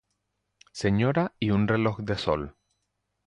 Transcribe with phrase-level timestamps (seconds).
[0.73, 2.47] Señora y un reloj de sol.